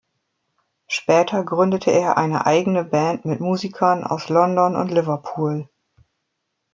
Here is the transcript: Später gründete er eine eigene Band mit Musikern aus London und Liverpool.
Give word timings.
Später 0.87 1.43
gründete 1.43 1.91
er 1.91 2.17
eine 2.17 2.47
eigene 2.47 2.83
Band 2.85 3.25
mit 3.25 3.39
Musikern 3.39 4.03
aus 4.03 4.29
London 4.29 4.75
und 4.75 4.87
Liverpool. 4.89 5.69